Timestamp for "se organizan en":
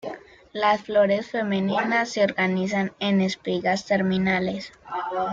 2.09-3.21